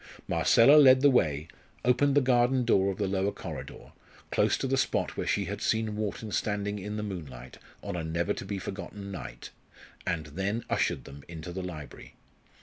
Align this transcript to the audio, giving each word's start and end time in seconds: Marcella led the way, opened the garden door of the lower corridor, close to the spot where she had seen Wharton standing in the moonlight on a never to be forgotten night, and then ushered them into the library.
Marcella 0.27 0.77
led 0.77 1.01
the 1.01 1.11
way, 1.11 1.47
opened 1.85 2.15
the 2.15 2.21
garden 2.21 2.65
door 2.65 2.89
of 2.91 2.97
the 2.97 3.07
lower 3.07 3.31
corridor, 3.31 3.91
close 4.31 4.57
to 4.57 4.65
the 4.65 4.75
spot 4.75 5.15
where 5.15 5.27
she 5.27 5.45
had 5.45 5.61
seen 5.61 5.95
Wharton 5.95 6.31
standing 6.31 6.79
in 6.79 6.97
the 6.97 7.03
moonlight 7.03 7.59
on 7.83 7.95
a 7.95 8.03
never 8.03 8.33
to 8.33 8.43
be 8.43 8.57
forgotten 8.57 9.11
night, 9.11 9.51
and 10.03 10.25
then 10.25 10.65
ushered 10.71 11.03
them 11.03 11.21
into 11.27 11.51
the 11.51 11.61
library. 11.61 12.15